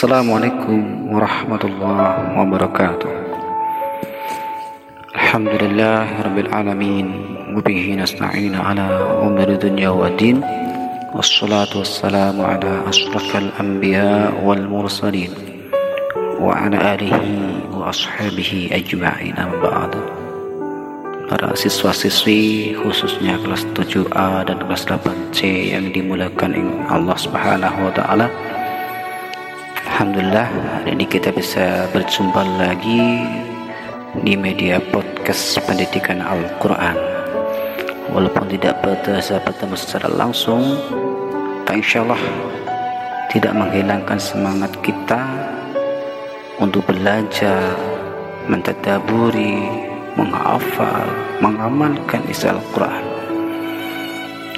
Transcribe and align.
Assalamualaikum 0.00 1.12
warahmatullahi 1.12 2.32
wabarakatuh. 2.32 3.12
Alhamdulillah 5.12 6.24
Rabbil 6.24 6.48
Alamin. 6.56 7.08
Wabihi 7.52 8.00
nasta'in 8.00 8.56
ala 8.56 8.96
umar 9.20 9.44
dunya 9.60 9.92
wa 9.92 10.08
din. 10.16 10.40
Wassalatu 11.12 11.84
wassalamu 11.84 12.48
ala 12.48 12.88
ashrafal 12.88 13.52
anbiya 13.60 14.32
wal 14.40 14.64
mursalin. 14.64 15.36
Wa 16.40 16.64
ala 16.64 16.96
alihi 16.96 17.68
wa 17.68 17.92
ashabihi 17.92 18.72
ajma'in 18.72 19.36
ba'd 19.36 20.00
Para 21.28 21.52
siswa-siswi 21.52 22.72
khususnya 22.72 23.36
kelas 23.44 23.68
7A 23.76 24.48
dan 24.48 24.64
kelas 24.64 24.88
8C 24.88 25.76
yang 25.76 25.92
dimulakan 25.92 26.56
Allah 26.88 27.20
Subhanahu 27.20 27.84
wa 27.84 27.92
taala 27.92 28.32
Alhamdulillah 30.00 30.48
hari 30.80 30.96
ini 30.96 31.04
kita 31.04 31.28
bisa 31.28 31.84
berjumpa 31.92 32.40
lagi 32.56 33.20
di 34.24 34.32
media 34.32 34.80
podcast 34.80 35.60
pendidikan 35.68 36.24
Al-Quran. 36.24 36.96
Walaupun 38.08 38.48
tidak 38.48 38.80
bertemu 38.80 39.44
bertemu 39.44 39.76
secara 39.76 40.08
langsung 40.08 40.64
tak 41.68 41.84
insya 41.84 42.00
Allah 42.00 42.22
tidak 43.28 43.52
menghilangkan 43.52 44.16
semangat 44.16 44.72
kita 44.80 45.20
untuk 46.56 46.80
belajar 46.88 47.76
mentadaburi 48.48 49.68
menghafal 50.16 51.12
mengamalkan 51.44 52.24
isi 52.24 52.48
Al-Quran. 52.48 53.04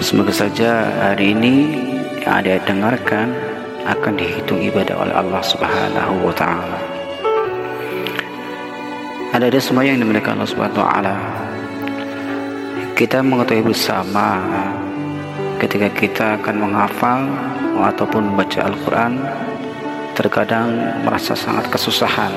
Semoga 0.00 0.32
saja 0.32 0.88
hari 1.12 1.36
ini 1.36 1.54
yang 2.24 2.40
ada 2.40 2.56
dengarkan 2.64 3.56
akan 3.86 4.18
dihitung 4.18 4.58
ibadah 4.58 4.98
oleh 4.98 5.14
Allah 5.14 5.42
Subhanahu 5.46 6.26
wa 6.26 6.34
taala. 6.34 6.78
Ada 9.30 9.46
ada 9.46 9.60
semua 9.62 9.86
yang 9.86 10.02
dimuliakan 10.02 10.42
Allah 10.42 10.50
Subhanahu 10.50 10.74
wa 10.74 10.82
taala. 10.82 11.14
Kita 12.98 13.22
mengetahui 13.22 13.70
bersama 13.70 14.42
ketika 15.62 15.88
kita 15.94 16.26
akan 16.40 16.56
menghafal 16.58 17.20
ataupun 17.76 18.32
membaca 18.32 18.66
Al-Qur'an 18.66 19.20
terkadang 20.18 20.72
merasa 21.04 21.36
sangat 21.36 21.68
kesusahan. 21.70 22.32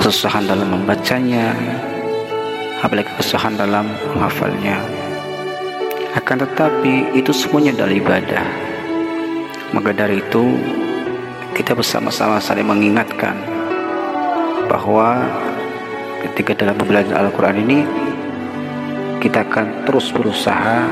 Kesusahan 0.00 0.46
dalam 0.48 0.70
membacanya, 0.70 1.52
apalagi 2.80 3.10
kesusahan 3.18 3.58
dalam 3.58 3.90
menghafalnya. 4.14 4.80
Akan 6.16 6.40
tetapi 6.40 7.18
itu 7.18 7.34
semuanya 7.34 7.74
adalah 7.74 7.94
ibadah 7.94 8.69
maka 9.70 9.94
dari 9.94 10.18
itu 10.18 10.58
kita 11.54 11.74
bersama-sama 11.74 12.42
saling 12.42 12.66
mengingatkan 12.66 13.36
bahwa 14.66 15.26
ketika 16.26 16.54
dalam 16.62 16.78
belajar 16.78 17.18
Al-Quran 17.20 17.58
ini 17.66 17.78
kita 19.20 19.44
akan 19.46 19.84
terus 19.86 20.08
berusaha 20.14 20.88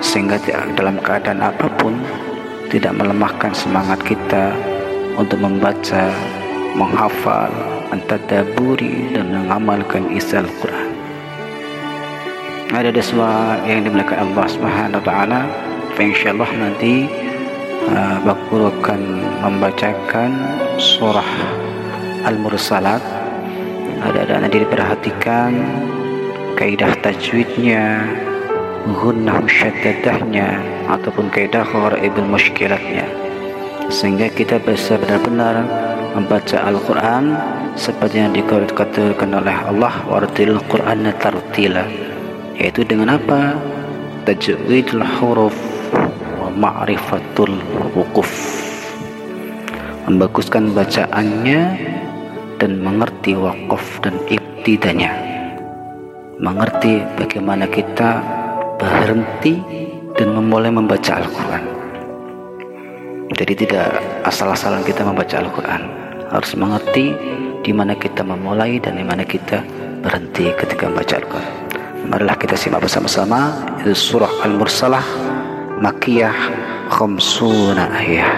sehingga 0.00 0.36
dalam 0.74 1.00
keadaan 1.00 1.40
apa 1.40 1.66
pun 1.80 1.96
tidak 2.70 2.94
melemahkan 2.96 3.52
semangat 3.52 3.98
kita 4.06 4.54
untuk 5.18 5.42
membaca, 5.42 6.08
menghafal, 6.78 7.50
mentadaburi 7.90 9.10
dan 9.10 9.28
mengamalkan 9.34 10.06
isi 10.14 10.38
Al-Quran. 10.38 10.88
Ada 12.70 13.02
semua 13.02 13.58
yang 13.66 13.82
dimuliakan 13.82 14.30
Allah 14.30 14.46
Subhanahu 14.46 15.02
wa 15.02 15.04
taala. 15.04 15.40
Insyaallah 15.98 16.48
nanti 16.56 17.10
uh, 17.88 18.20
akan 18.20 19.00
membacakan 19.40 20.30
surah 20.76 21.30
Al-Mursalat. 22.28 23.00
Ada-ada 24.00 24.44
nanti 24.44 24.64
diperhatikan 24.64 25.52
kaidah 26.56 26.92
tajwidnya 27.00 28.04
gunnah 28.96 29.44
musyaddadahnya 29.44 30.60
ataupun 30.88 31.28
kaidah 31.28 31.68
ibn 32.00 32.28
muskilatnya 32.32 33.04
sehingga 33.90 34.30
kita 34.30 34.62
bisa 34.62 34.96
benar-benar 34.96 35.66
membaca 36.14 36.62
Al-Quran 36.62 37.34
seperti 37.74 38.22
yang 38.22 38.32
dikatakan 38.34 39.30
oleh 39.34 39.56
Allah 39.66 39.94
wartil 40.06 40.62
Quran 40.70 41.10
tartila. 41.18 41.84
Yaitu 42.54 42.86
dengan 42.86 43.18
apa? 43.18 43.58
Tajwidul 44.26 45.02
huruf 45.18 45.54
ma'rifatul 46.54 47.54
wukuf 47.94 48.30
membaguskan 50.10 50.74
bacaannya 50.74 51.60
dan 52.58 52.82
mengerti 52.82 53.38
wakaf 53.38 54.02
dan 54.02 54.18
ibtidanya. 54.26 55.14
Mengerti 56.42 57.04
bagaimana 57.14 57.70
kita 57.70 58.18
berhenti 58.80 59.62
dan 60.18 60.34
memulai 60.34 60.74
membaca 60.74 61.22
Al-Quran. 61.22 61.64
Jadi 63.38 63.54
tidak 63.64 64.02
asal-asalan 64.26 64.82
kita 64.82 65.06
membaca 65.06 65.38
Al-Quran. 65.38 65.82
Harus 66.34 66.52
mengerti 66.58 67.14
di 67.62 67.70
mana 67.70 67.94
kita 67.94 68.26
memulai 68.26 68.82
dan 68.82 68.98
di 68.98 69.04
mana 69.06 69.22
kita 69.22 69.62
berhenti 70.02 70.50
ketika 70.58 70.90
membaca 70.90 71.22
Al-Quran. 71.22 71.52
Marilah 72.10 72.36
kita 72.40 72.56
simak 72.58 72.82
bersama-sama. 72.82 73.54
Surah 73.94 74.42
Al-Mursalah 74.42 75.29
Makiyah 75.80 76.36
khamsuna 76.92 77.88
ayah 78.04 78.28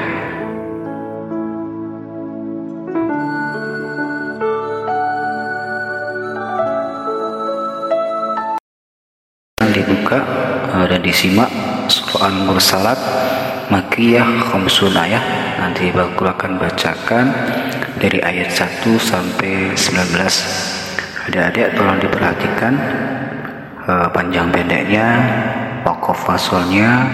dibuka 9.74 10.22
dan 10.86 11.02
disimak 11.02 11.50
surah 11.90 12.30
Al-Mursalat 12.30 13.00
Makiyah 13.74 14.46
khamsuna 14.46 15.10
ayah 15.10 15.24
nanti 15.58 15.90
Bakul 15.90 16.30
akan 16.30 16.62
bacakan 16.62 17.26
dari 17.98 18.22
ayat 18.22 18.54
1 18.54 18.86
sampai 19.02 19.74
19 19.74 21.26
adik-adik 21.26 21.74
tolong 21.74 21.98
diperhatikan 21.98 22.74
uh, 23.90 24.06
panjang 24.14 24.46
pendeknya 24.54 25.06
pokok 25.85 26.15
fasolnya 26.15 27.07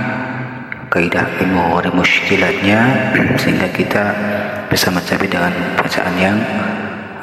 kaidah 0.94 1.26
ilmu 1.42 1.82
muskilatnya 1.98 2.80
sehingga 3.38 3.68
kita 3.74 4.04
bisa 4.70 4.94
mencapai 4.94 5.26
dengan 5.26 5.54
bacaan 5.74 6.16
yang 6.22 6.38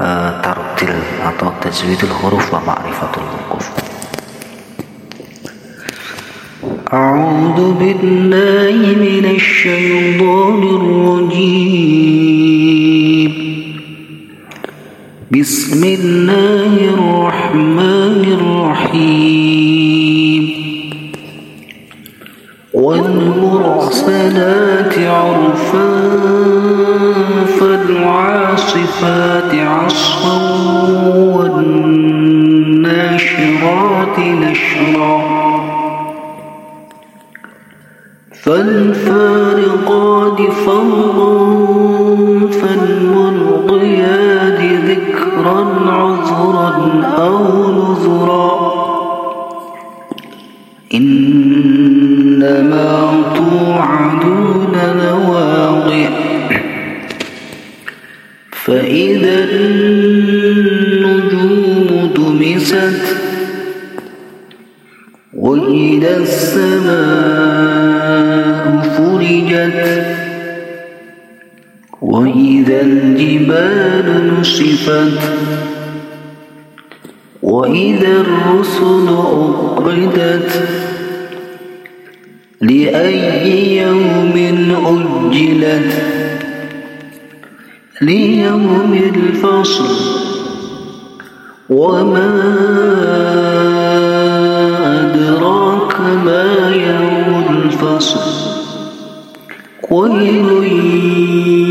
uh, 0.02 0.42
tartil 0.42 0.90
atau 1.22 1.54
tajwidul 1.62 2.14
huruf 2.18 2.50
wa 2.50 2.60
ma'rifatul 2.66 3.26
huruf 3.50 3.68
أعوذ 6.90 7.78
بالله 7.78 8.78
من 8.98 9.24
الشيطان 9.38 10.60
الرجيم 10.78 12.10
بسم 15.30 15.84
الله 15.84 16.72
الرحمن 16.98 18.03
فالعاصفات 29.05 29.53
عصفا 29.55 30.37
والناشرات 31.37 31.77
نشرا. 34.19 35.15
فالفارقات 38.43 40.41
فرقا 40.51 41.35
فالملقيات 42.61 44.01
ذكرا 44.89 45.59
عذرا 45.87 46.73
أو 47.17 47.37
نذرا. 47.71 48.49
إنما 50.93 52.43
توعدون 53.35 54.64
فإذا 59.05 59.43
النجوم 60.41 60.89
دمست 62.15 63.01
وإذا 65.33 66.17
السماء 66.17 66.95
فرجت 68.97 70.05
وإذا 72.01 72.81
الجبال 72.81 74.33
نصفت 74.39 75.19
وإذا 77.41 78.11
الرسل 78.11 79.07
أقردت 79.09 80.51
لأي 82.61 83.77
يوم 83.77 84.33
أجلت 84.85 86.24
ليوم 88.01 88.99
الفصل 89.15 89.85
وما 91.69 92.31
أدراك 94.85 96.01
ما 96.25 96.71
يوم 96.75 97.45
الفصل. 97.63 98.19
ويل 99.91 100.49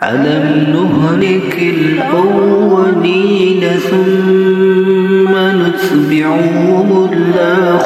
ألم 0.02 0.46
نهلك 0.72 1.54
الأولين 1.78 3.60
ثم 3.60 5.32
نتبعهم 5.36 6.88
الآخرين؟ 7.12 7.81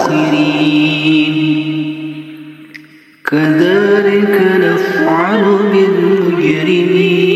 كذلك 3.27 4.41
نفعل 4.61 5.45
بالمجرمين. 5.73 7.36